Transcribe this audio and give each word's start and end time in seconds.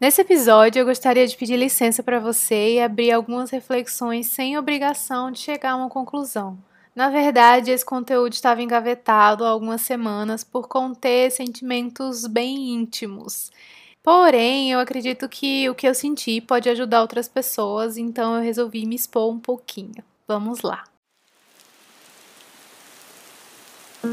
Nesse 0.00 0.22
episódio, 0.22 0.80
eu 0.80 0.86
gostaria 0.86 1.26
de 1.26 1.36
pedir 1.36 1.58
licença 1.58 2.02
para 2.02 2.18
você 2.18 2.76
e 2.76 2.80
abrir 2.80 3.12
algumas 3.12 3.50
reflexões 3.50 4.28
sem 4.28 4.56
obrigação 4.56 5.30
de 5.30 5.38
chegar 5.40 5.72
a 5.72 5.76
uma 5.76 5.90
conclusão. 5.90 6.56
Na 6.96 7.10
verdade, 7.10 7.70
esse 7.70 7.84
conteúdo 7.84 8.32
estava 8.32 8.62
engavetado 8.62 9.44
há 9.44 9.50
algumas 9.50 9.82
semanas 9.82 10.42
por 10.42 10.68
conter 10.68 11.30
sentimentos 11.30 12.26
bem 12.26 12.70
íntimos. 12.70 13.50
Porém, 14.02 14.72
eu 14.72 14.80
acredito 14.80 15.28
que 15.28 15.68
o 15.68 15.74
que 15.74 15.86
eu 15.86 15.94
senti 15.94 16.40
pode 16.40 16.70
ajudar 16.70 17.02
outras 17.02 17.28
pessoas, 17.28 17.98
então 17.98 18.36
eu 18.36 18.42
resolvi 18.42 18.86
me 18.86 18.96
expor 18.96 19.30
um 19.30 19.38
pouquinho. 19.38 20.02
Vamos 20.26 20.62
lá! 20.62 20.84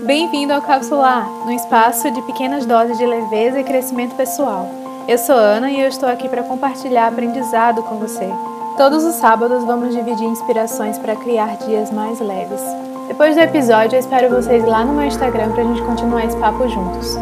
Bem-vindo 0.06 0.52
ao 0.52 0.62
Capsular, 0.62 1.48
um 1.48 1.52
espaço 1.52 2.12
de 2.12 2.22
pequenas 2.24 2.66
doses 2.66 2.98
de 2.98 3.06
leveza 3.06 3.62
e 3.62 3.64
crescimento 3.64 4.18
pessoal. 4.18 4.87
Eu 5.08 5.18
sou 5.18 5.36
Ana 5.36 5.71
e 5.71 5.80
eu 5.80 5.88
estou 5.88 6.10
aqui 6.10 6.28
para 6.28 6.44
compartilhar 6.44 7.08
aprendizado 7.08 7.81
com 7.84 7.98
você. 7.98 8.27
Todos 8.76 9.05
os 9.05 9.16
sábados 9.16 9.64
vamos 9.64 9.95
dividir 9.95 10.26
inspirações 10.26 10.98
para 10.98 11.16
criar 11.16 11.58
dias 11.58 11.90
mais 11.91 12.20
leves. 12.20 12.62
Depois 13.08 13.34
do 13.34 13.41
episódio, 13.41 13.95
eu 13.95 14.00
espero 14.02 14.30
vocês 14.30 14.66
lá 14.66 14.84
no 14.84 14.94
meu 14.94 15.05
Instagram 15.05 15.54
para 15.54 15.64
a 15.64 15.66
gente 15.66 15.81
continuar 15.81 16.26
esse 16.26 16.38
papo 16.38 16.67
juntos. 16.67 17.16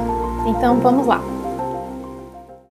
Então, 0.47 0.79
vamos 0.79 1.05
lá! 1.05 1.21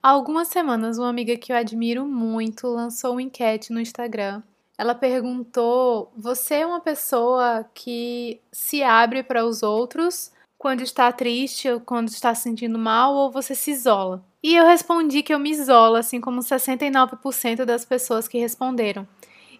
Há 0.00 0.10
algumas 0.10 0.46
semanas, 0.46 0.96
uma 0.96 1.08
amiga 1.08 1.36
que 1.36 1.52
eu 1.52 1.56
admiro 1.56 2.06
muito 2.06 2.68
lançou 2.68 3.12
uma 3.12 3.22
enquete 3.22 3.72
no 3.72 3.80
Instagram 3.80 4.42
ela 4.80 4.94
perguntou: 4.94 6.10
Você 6.16 6.54
é 6.54 6.66
uma 6.66 6.80
pessoa 6.80 7.66
que 7.74 8.40
se 8.50 8.82
abre 8.82 9.22
para 9.22 9.44
os 9.44 9.62
outros 9.62 10.32
quando 10.56 10.80
está 10.80 11.12
triste 11.12 11.68
ou 11.68 11.80
quando 11.80 12.08
está 12.08 12.34
se 12.34 12.44
sentindo 12.44 12.78
mal 12.78 13.14
ou 13.14 13.30
você 13.30 13.54
se 13.54 13.72
isola? 13.72 14.24
E 14.42 14.56
eu 14.56 14.64
respondi 14.66 15.22
que 15.22 15.34
eu 15.34 15.38
me 15.38 15.50
isolo, 15.50 15.96
assim 15.96 16.20
como 16.20 16.40
69% 16.40 17.64
das 17.64 17.84
pessoas 17.84 18.26
que 18.26 18.38
responderam. 18.38 19.06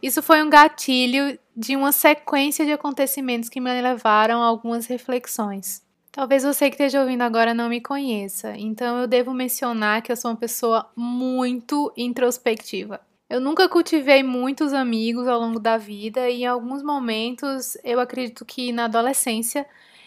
Isso 0.02 0.22
foi 0.22 0.42
um 0.42 0.48
gatilho 0.48 1.38
de 1.54 1.76
uma 1.76 1.92
sequência 1.92 2.64
de 2.64 2.72
acontecimentos 2.72 3.50
que 3.50 3.60
me 3.60 3.70
levaram 3.82 4.42
a 4.42 4.46
algumas 4.46 4.86
reflexões. 4.86 5.82
Talvez 6.10 6.42
você 6.42 6.70
que 6.70 6.74
esteja 6.74 7.02
ouvindo 7.02 7.22
agora 7.22 7.52
não 7.52 7.68
me 7.68 7.80
conheça, 7.80 8.54
então 8.56 8.98
eu 8.98 9.06
devo 9.06 9.32
mencionar 9.34 10.02
que 10.02 10.10
eu 10.10 10.16
sou 10.16 10.30
uma 10.30 10.36
pessoa 10.36 10.90
muito 10.96 11.92
introspectiva. 11.96 13.00
Eu 13.28 13.40
nunca 13.40 13.68
cultivei 13.68 14.22
muitos 14.22 14.72
amigos 14.72 15.28
ao 15.28 15.38
longo 15.38 15.60
da 15.60 15.76
vida 15.76 16.28
e 16.28 16.42
em 16.42 16.46
alguns 16.46 16.82
momentos 16.82 17.76
eu 17.84 18.00
acredito 18.00 18.44
que 18.44 18.72
na 18.72 18.86
adolescência 18.86 19.64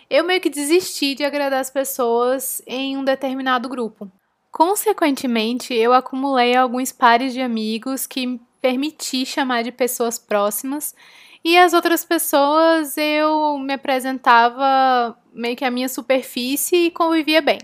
eu 0.09 0.25
meio 0.25 0.41
que 0.41 0.49
desisti 0.49 1.15
de 1.15 1.23
agradar 1.23 1.61
as 1.61 1.69
pessoas 1.69 2.61
em 2.67 2.97
um 2.97 3.03
determinado 3.03 3.69
grupo. 3.69 4.11
Consequentemente, 4.53 5.73
eu 5.73 5.93
acumulei 5.93 6.55
alguns 6.55 6.91
pares 6.91 7.33
de 7.33 7.41
amigos 7.41 8.05
que 8.05 8.39
permiti 8.61 9.25
chamar 9.25 9.63
de 9.63 9.71
pessoas 9.71 10.19
próximas 10.19 10.93
e 11.43 11.57
as 11.57 11.73
outras 11.73 12.05
pessoas 12.05 12.95
eu 12.95 13.57
me 13.57 13.73
apresentava 13.73 15.17
meio 15.33 15.55
que 15.55 15.65
a 15.65 15.71
minha 15.71 15.89
superfície 15.89 16.85
e 16.85 16.91
convivia 16.91 17.41
bem. 17.41 17.57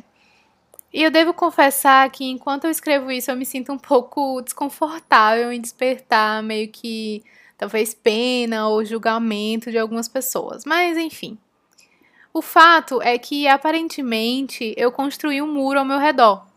E 0.91 1.03
eu 1.03 1.11
devo 1.11 1.31
confessar 1.31 2.09
que 2.09 2.25
enquanto 2.25 2.63
eu 2.63 2.71
escrevo 2.71 3.11
isso, 3.11 3.29
eu 3.29 3.37
me 3.37 3.45
sinto 3.45 3.71
um 3.71 3.77
pouco 3.77 4.41
desconfortável 4.41 5.53
em 5.53 5.61
despertar 5.61 6.41
meio 6.41 6.69
que 6.69 7.23
talvez 7.55 7.93
pena 7.93 8.67
ou 8.67 8.83
julgamento 8.83 9.69
de 9.69 9.77
algumas 9.77 10.07
pessoas. 10.07 10.65
Mas 10.65 10.97
enfim. 10.97 11.37
O 12.33 12.41
fato 12.41 12.99
é 12.99 13.15
que 13.19 13.47
aparentemente 13.47 14.73
eu 14.75 14.91
construí 14.91 15.39
um 15.39 15.53
muro 15.53 15.77
ao 15.77 15.85
meu 15.85 15.99
redor. 15.99 16.48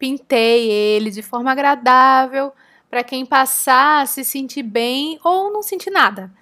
Pintei 0.00 0.70
ele 0.70 1.10
de 1.10 1.20
forma 1.20 1.52
agradável 1.52 2.54
para 2.88 3.04
quem 3.04 3.26
passar 3.26 4.06
se 4.06 4.24
sentir 4.24 4.62
bem 4.62 5.20
ou 5.22 5.52
não 5.52 5.62
sentir 5.62 5.90
nada. 5.90 6.32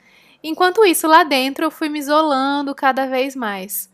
Enquanto 0.42 0.84
isso, 0.84 1.08
lá 1.08 1.24
dentro 1.24 1.64
eu 1.64 1.70
fui 1.70 1.88
me 1.88 1.98
isolando 1.98 2.72
cada 2.72 3.06
vez 3.06 3.34
mais. 3.34 3.90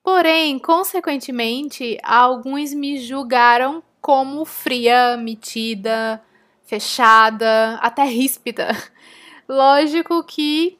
Porém, 0.00 0.60
consequentemente, 0.60 1.98
alguns 2.04 2.72
me 2.72 2.98
julgaram 2.98 3.82
como 4.00 4.44
fria, 4.44 5.16
metida, 5.16 6.22
fechada, 6.64 7.80
até 7.82 8.04
ríspida. 8.04 8.68
Lógico 9.48 10.22
que 10.22 10.78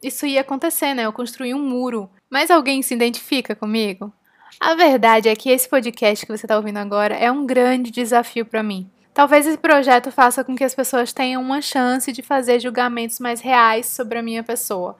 isso 0.00 0.24
ia 0.24 0.42
acontecer, 0.42 0.94
né? 0.94 1.04
Eu 1.04 1.12
construí 1.12 1.52
um 1.52 1.68
muro. 1.68 2.08
Mas 2.30 2.48
alguém 2.48 2.80
se 2.80 2.94
identifica 2.94 3.56
comigo? 3.56 4.12
A 4.60 4.74
verdade 4.74 5.28
é 5.28 5.36
que 5.36 5.50
esse 5.50 5.68
podcast 5.68 6.24
que 6.24 6.36
você 6.36 6.46
está 6.46 6.56
ouvindo 6.56 6.78
agora 6.78 7.14
é 7.14 7.30
um 7.30 7.46
grande 7.46 7.90
desafio 7.90 8.44
para 8.44 8.62
mim. 8.62 8.90
Talvez 9.14 9.46
esse 9.46 9.58
projeto 9.58 10.12
faça 10.12 10.44
com 10.44 10.54
que 10.54 10.64
as 10.64 10.74
pessoas 10.74 11.12
tenham 11.12 11.42
uma 11.42 11.60
chance 11.60 12.12
de 12.12 12.22
fazer 12.22 12.60
julgamentos 12.60 13.18
mais 13.18 13.40
reais 13.40 13.86
sobre 13.86 14.18
a 14.18 14.22
minha 14.22 14.42
pessoa 14.42 14.96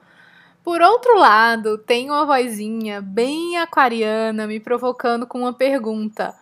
por 0.63 0.81
outro 0.81 1.17
lado, 1.17 1.77
tem 1.79 2.11
uma 2.11 2.25
vozinha 2.25 3.01
bem 3.01 3.57
aquariana 3.57 4.45
me 4.45 4.59
provocando 4.59 5.25
com 5.25 5.39
uma 5.39 5.51
pergunta. 5.51 6.35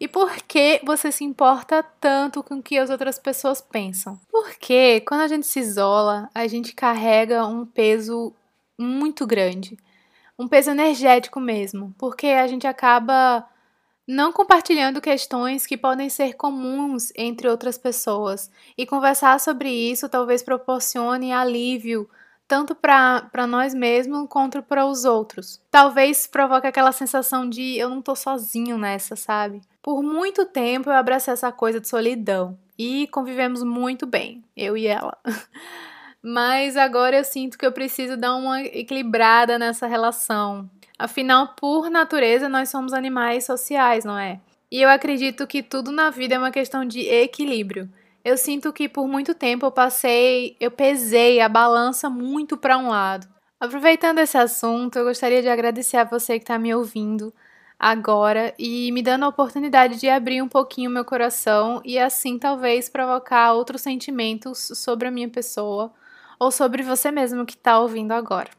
E 0.00 0.08
por 0.08 0.36
que 0.36 0.80
você 0.84 1.12
se 1.12 1.22
importa 1.22 1.82
tanto 2.00 2.42
com 2.42 2.56
o 2.56 2.62
que 2.62 2.78
as 2.78 2.88
outras 2.88 3.18
pessoas 3.18 3.60
pensam? 3.60 4.18
Porque 4.30 5.02
quando 5.02 5.20
a 5.20 5.28
gente 5.28 5.46
se 5.46 5.60
isola, 5.60 6.30
a 6.34 6.46
gente 6.46 6.74
carrega 6.74 7.46
um 7.46 7.66
peso 7.66 8.32
muito 8.78 9.26
grande. 9.26 9.76
Um 10.38 10.48
peso 10.48 10.70
energético 10.70 11.40
mesmo. 11.40 11.94
Porque 11.98 12.28
a 12.28 12.46
gente 12.46 12.66
acaba 12.66 13.46
não 14.06 14.32
compartilhando 14.32 15.00
questões 15.00 15.66
que 15.66 15.76
podem 15.76 16.08
ser 16.08 16.34
comuns 16.34 17.12
entre 17.16 17.48
outras 17.48 17.78
pessoas. 17.78 18.50
E 18.76 18.86
conversar 18.86 19.38
sobre 19.40 19.70
isso 19.70 20.08
talvez 20.08 20.42
proporcione 20.42 21.32
alívio 21.32 22.08
tanto 22.46 22.74
para 22.74 23.46
nós 23.48 23.74
mesmos 23.74 24.26
quanto 24.28 24.62
para 24.62 24.86
os 24.86 25.04
outros. 25.04 25.60
Talvez 25.70 26.26
provoque 26.26 26.66
aquela 26.66 26.92
sensação 26.92 27.48
de 27.48 27.76
eu 27.78 27.88
não 27.88 28.02
tô 28.02 28.14
sozinho 28.14 28.76
nessa, 28.76 29.16
sabe? 29.16 29.62
Por 29.82 30.02
muito 30.02 30.44
tempo 30.44 30.90
eu 30.90 30.94
abracei 30.94 31.32
essa 31.32 31.50
coisa 31.50 31.80
de 31.80 31.88
solidão 31.88 32.58
e 32.78 33.06
convivemos 33.08 33.62
muito 33.62 34.06
bem, 34.06 34.44
eu 34.56 34.76
e 34.76 34.86
ela. 34.86 35.16
Mas 36.26 36.74
agora 36.74 37.18
eu 37.18 37.22
sinto 37.22 37.58
que 37.58 37.66
eu 37.66 37.70
preciso 37.70 38.16
dar 38.16 38.34
uma 38.34 38.62
equilibrada 38.62 39.58
nessa 39.58 39.86
relação. 39.86 40.70
Afinal, 40.98 41.48
por 41.48 41.90
natureza, 41.90 42.48
nós 42.48 42.70
somos 42.70 42.94
animais 42.94 43.44
sociais, 43.44 44.06
não 44.06 44.18
é? 44.18 44.40
E 44.72 44.80
eu 44.80 44.88
acredito 44.88 45.46
que 45.46 45.62
tudo 45.62 45.92
na 45.92 46.08
vida 46.08 46.34
é 46.34 46.38
uma 46.38 46.50
questão 46.50 46.82
de 46.82 47.00
equilíbrio. 47.00 47.90
Eu 48.24 48.38
sinto 48.38 48.72
que 48.72 48.88
por 48.88 49.06
muito 49.06 49.34
tempo 49.34 49.66
eu 49.66 49.70
passei, 49.70 50.56
eu 50.58 50.70
pesei 50.70 51.42
a 51.42 51.48
balança 51.48 52.08
muito 52.08 52.56
para 52.56 52.78
um 52.78 52.88
lado. 52.88 53.28
Aproveitando 53.60 54.18
esse 54.18 54.38
assunto, 54.38 54.98
eu 54.98 55.04
gostaria 55.04 55.42
de 55.42 55.48
agradecer 55.50 55.98
a 55.98 56.04
você 56.04 56.38
que 56.38 56.44
está 56.44 56.58
me 56.58 56.74
ouvindo 56.74 57.34
agora 57.78 58.54
e 58.58 58.90
me 58.92 59.02
dando 59.02 59.26
a 59.26 59.28
oportunidade 59.28 60.00
de 60.00 60.08
abrir 60.08 60.40
um 60.40 60.48
pouquinho 60.48 60.90
meu 60.90 61.04
coração 61.04 61.82
e 61.84 61.98
assim 61.98 62.38
talvez 62.38 62.88
provocar 62.88 63.52
outros 63.52 63.82
sentimentos 63.82 64.70
sobre 64.74 65.06
a 65.06 65.10
minha 65.10 65.28
pessoa 65.28 65.92
ou 66.44 66.50
sobre 66.50 66.82
você 66.82 67.10
mesmo 67.10 67.46
que 67.46 67.54
está 67.54 67.78
ouvindo 67.78 68.12
agora. 68.12 68.50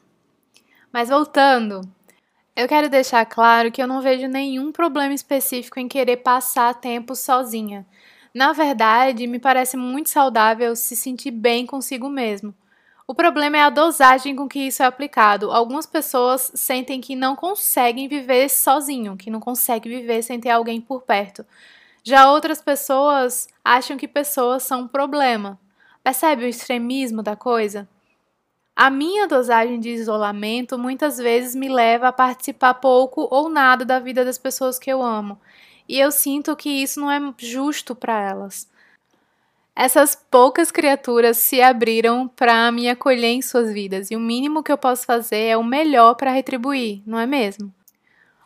Mas 0.92 1.10
voltando, 1.10 1.82
eu 2.56 2.68
quero 2.68 2.90
deixar 2.90 3.26
claro 3.26 3.72
que 3.72 3.82
eu 3.82 3.88
não 3.88 4.02
vejo 4.02 4.28
nenhum 4.28 4.72
problema 4.72 5.14
específico 5.14 5.80
em 5.80 5.88
querer 5.88 6.18
passar 6.18 6.74
tempo 6.74 7.16
sozinha. 7.16 7.86
Na 8.34 8.54
verdade, 8.54 9.28
me 9.28 9.40
parece 9.40 9.78
muito 9.78 10.10
saudável 10.10 10.76
se 10.76 10.96
sentir 10.96 11.32
bem 11.32 11.66
consigo 11.66 12.10
mesmo. 12.10 12.54
O 13.08 13.14
problema 13.14 13.58
é 13.58 13.62
a 13.62 13.70
dosagem 13.70 14.36
com 14.36 14.48
que 14.48 14.60
isso 14.60 14.82
é 14.82 14.86
aplicado. 14.86 15.52
Algumas 15.52 15.86
pessoas 15.86 16.52
sentem 16.56 17.00
que 17.00 17.16
não 17.16 17.36
conseguem 17.36 18.08
viver 18.08 18.50
sozinho, 18.50 19.16
que 19.16 19.30
não 19.30 19.40
conseguem 19.40 20.00
viver 20.00 20.24
sem 20.24 20.40
ter 20.40 20.50
alguém 20.50 20.82
por 20.82 21.04
perto. 21.04 21.46
Já 22.04 22.32
outras 22.32 22.62
pessoas 22.62 23.48
acham 23.64 23.96
que 23.96 24.08
pessoas 24.08 24.64
são 24.64 24.82
um 24.82 24.88
problema. 24.88 25.60
Percebe 26.06 26.46
o 26.46 26.48
extremismo 26.48 27.24
da 27.24 27.36
coisa? 27.36 27.90
A 28.76 28.92
minha 28.92 29.28
dosagem 29.28 29.80
de 29.80 29.90
isolamento 29.90 30.78
muitas 30.78 31.18
vezes 31.18 31.56
me 31.56 31.68
leva 31.68 32.10
a 32.10 32.14
participar 32.14 32.76
pouco 32.76 33.28
ou 33.32 33.50
nada 33.50 33.84
da 33.84 33.98
vida 33.98 34.24
das 34.24 34.38
pessoas 34.38 34.78
que 34.78 34.88
eu 34.88 35.02
amo. 35.02 35.42
E 35.90 36.00
eu 36.00 36.12
sinto 36.12 36.56
que 36.56 36.70
isso 36.70 37.00
não 37.00 37.10
é 37.10 37.20
justo 37.40 37.96
para 37.96 38.22
elas. 38.22 38.70
Essas 39.76 40.14
poucas 40.16 40.70
criaturas 40.70 41.38
se 41.38 41.60
abriram 41.60 42.28
para 42.28 42.72
me 42.72 42.88
acolher 42.88 43.32
em 43.32 43.42
suas 43.42 43.74
vidas, 43.74 44.12
e 44.12 44.16
o 44.16 44.20
mínimo 44.20 44.62
que 44.62 44.72
eu 44.72 44.78
posso 44.78 45.08
fazer 45.08 45.48
é 45.48 45.58
o 45.58 45.64
melhor 45.64 46.14
para 46.14 46.30
retribuir, 46.30 47.02
não 47.04 47.18
é 47.18 47.26
mesmo? 47.26 47.74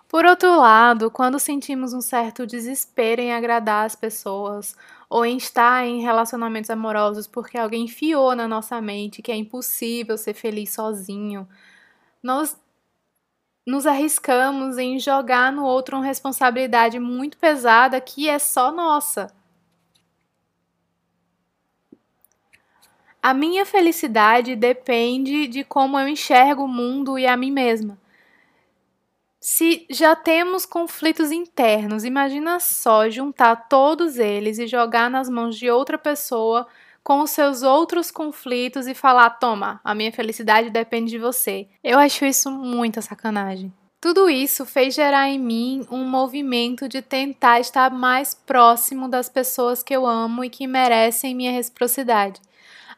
Por 0.07 0.25
outro 0.25 0.55
lado, 0.55 1.11
quando 1.11 1.37
sentimos 1.37 1.93
um 1.93 2.01
certo 2.01 2.47
desespero 2.47 3.21
em 3.21 3.33
agradar 3.33 3.85
as 3.85 3.95
pessoas 3.95 4.75
ou 5.09 5.25
em 5.25 5.37
estar 5.37 5.85
em 5.85 6.01
relacionamentos 6.01 6.69
amorosos 6.69 7.27
porque 7.27 7.57
alguém 7.57 7.85
enfiou 7.85 8.35
na 8.35 8.47
nossa 8.47 8.79
mente 8.79 9.21
que 9.21 9.31
é 9.31 9.35
impossível 9.35 10.17
ser 10.17 10.33
feliz 10.33 10.71
sozinho, 10.71 11.47
nós 12.23 12.57
nos 13.67 13.85
arriscamos 13.85 14.77
em 14.77 14.99
jogar 14.99 15.51
no 15.51 15.63
outro 15.63 15.97
uma 15.97 16.05
responsabilidade 16.05 16.99
muito 16.99 17.37
pesada 17.37 17.99
que 18.01 18.29
é 18.29 18.39
só 18.39 18.71
nossa. 18.71 19.33
A 23.21 23.33
minha 23.33 23.65
felicidade 23.65 24.55
depende 24.55 25.45
de 25.45 25.63
como 25.63 25.99
eu 25.99 26.07
enxergo 26.07 26.63
o 26.63 26.67
mundo 26.67 27.19
e 27.19 27.27
a 27.27 27.35
mim 27.35 27.51
mesma. 27.51 27.98
Se 29.51 29.87
já 29.89 30.15
temos 30.15 30.63
conflitos 30.63 31.31
internos, 31.31 32.05
imagina 32.05 32.59
só 32.59 33.09
juntar 33.09 33.67
todos 33.67 34.19
eles 34.19 34.59
e 34.59 34.67
jogar 34.67 35.09
nas 35.09 35.27
mãos 35.27 35.57
de 35.57 35.71
outra 35.71 35.97
pessoa 35.97 36.67
com 37.03 37.21
os 37.21 37.31
seus 37.31 37.63
outros 37.63 38.11
conflitos 38.11 38.85
e 38.85 38.93
falar: 38.93 39.31
toma, 39.31 39.81
a 39.83 39.95
minha 39.95 40.11
felicidade 40.11 40.69
depende 40.69 41.09
de 41.09 41.17
você. 41.17 41.67
Eu 41.83 41.97
acho 41.97 42.25
isso 42.25 42.51
muita 42.51 43.01
sacanagem. 43.01 43.73
Tudo 43.99 44.29
isso 44.29 44.67
fez 44.67 44.93
gerar 44.93 45.27
em 45.27 45.39
mim 45.39 45.83
um 45.89 46.05
movimento 46.05 46.87
de 46.87 47.01
tentar 47.01 47.59
estar 47.59 47.89
mais 47.89 48.35
próximo 48.35 49.09
das 49.09 49.29
pessoas 49.29 49.81
que 49.81 49.95
eu 49.95 50.05
amo 50.05 50.43
e 50.43 50.49
que 50.49 50.67
merecem 50.67 51.33
minha 51.33 51.51
reciprocidade. 51.51 52.39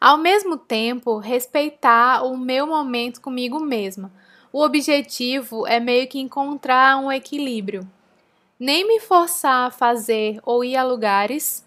Ao 0.02 0.18
mesmo 0.18 0.58
tempo, 0.58 1.18
respeitar 1.18 2.26
o 2.26 2.36
meu 2.36 2.68
momento 2.68 3.22
comigo 3.22 3.58
mesma. 3.58 4.12
O 4.54 4.62
objetivo 4.62 5.66
é 5.66 5.80
meio 5.80 6.08
que 6.08 6.20
encontrar 6.20 6.98
um 6.98 7.12
equilíbrio. 7.12 7.88
Nem 8.60 8.86
me 8.86 9.00
forçar 9.00 9.68
a 9.68 9.72
fazer 9.72 10.40
ou 10.44 10.64
ir 10.64 10.76
a 10.76 10.84
lugares, 10.84 11.66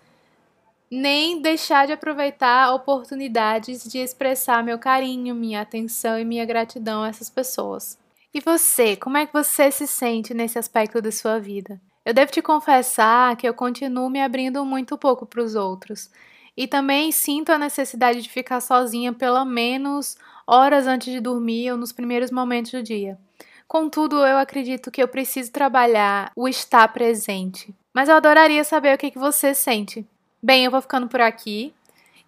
nem 0.90 1.40
deixar 1.40 1.86
de 1.86 1.92
aproveitar 1.92 2.72
oportunidades 2.75 3.82
de 3.84 3.98
expressar 3.98 4.62
meu 4.62 4.78
carinho, 4.78 5.34
minha 5.34 5.62
atenção 5.62 6.19
e 6.19 6.25
minha 6.25 6.44
gratidão 6.44 7.02
a 7.02 7.08
essas 7.08 7.31
pessoas. 7.31 7.98
E 8.32 8.40
você, 8.40 8.96
como 8.96 9.16
é 9.16 9.26
que 9.26 9.32
você 9.32 9.70
se 9.70 9.86
sente 9.86 10.34
nesse 10.34 10.58
aspecto 10.58 11.00
da 11.00 11.10
sua 11.10 11.38
vida? 11.38 11.81
Eu 12.04 12.12
devo 12.12 12.31
te 12.31 12.42
confessar 12.42 13.34
que 13.36 13.48
eu 13.48 13.54
continuo 13.54 14.10
me 14.10 14.20
abrindo 14.20 14.64
muito 14.64 14.98
pouco 14.98 15.25
para 15.25 15.42
os 15.42 15.54
outros. 15.54 16.10
E 16.56 16.67
também 16.69 17.11
sinto 17.11 17.51
a 17.51 17.59
necessidade 17.59 18.23
de 18.23 18.29
ficar 18.29 18.61
sozinha 18.61 19.12
pelo 19.12 19.45
menos 19.45 20.17
horas 20.47 20.87
antes 20.87 21.12
de 21.12 21.21
dormir 21.21 21.73
ou 21.73 21.77
nos 21.77 21.93
primeiros 21.93 22.31
momentos 22.31 22.71
do 22.71 22.83
dia. 22.83 23.19
Contudo, 23.67 24.25
eu 24.25 24.39
acredito 24.39 24.91
que 24.91 25.03
eu 25.03 25.09
preciso 25.09 25.51
trabalhar 25.51 26.31
o 26.37 26.47
estar 26.47 26.87
presente. 26.89 27.75
Mas 27.93 28.09
eu 28.09 28.17
adoraria 28.17 28.62
saber 28.62 28.95
o 28.95 28.99
que, 28.99 29.11
que 29.11 29.19
você 29.19 29.55
sente. 29.55 30.06
Bem, 30.43 30.65
eu 30.65 30.71
vou 30.71 30.83
ficando 30.83 31.09
por 31.09 31.21
aqui 31.21 31.73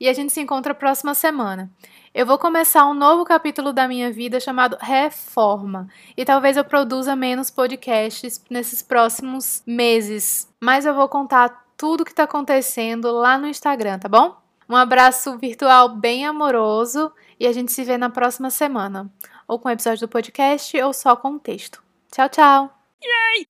e 0.01 0.09
a 0.09 0.13
gente 0.13 0.33
se 0.33 0.41
encontra 0.41 0.75
próxima 0.75 1.15
semana. 1.15 1.71
Eu 2.15 2.25
vou 2.25 2.39
começar 2.39 2.87
um 2.87 2.95
novo 2.95 3.25
capítulo 3.25 3.73
da 3.73 3.87
minha 3.87 4.11
vida 4.11 4.41
chamado 4.41 4.77
Reforma. 4.81 5.89
E 6.17 6.25
talvez 6.25 6.57
eu 6.57 6.65
produza 6.65 7.15
menos 7.15 7.51
podcasts 7.51 8.43
nesses 8.49 8.81
próximos 8.81 9.63
meses. 9.67 10.49
Mas 10.61 10.87
eu 10.87 10.95
vou 10.95 11.09
contar 11.09 11.66
tudo 11.77 12.01
o 12.01 12.05
que 12.05 12.11
está 12.11 12.25
acontecendo 12.25 13.13
lá 13.13 13.39
no 13.39 13.47
Instagram, 13.47 13.99
tá 13.99 14.09
bom? 14.09 14.37
Um 14.69 14.75
abraço 14.75 15.39
virtual 15.39 15.91
bem 15.91 16.27
amoroso 16.27 17.13
e 17.39 17.47
a 17.47 17.53
gente 17.53 17.71
se 17.73 17.85
vê 17.85 17.97
na 17.97 18.11
próxima 18.11 18.51
semana. 18.51 19.13
Ou 19.47 19.59
com 19.59 19.69
o 19.69 19.73
episódio 19.73 20.07
do 20.07 20.11
podcast 20.11 20.77
ou 20.81 20.93
só 20.93 21.15
com 21.15 21.33
o 21.33 21.39
texto. 21.39 21.83
Tchau, 22.11 22.29
tchau! 22.29 22.79
Yay! 23.03 23.47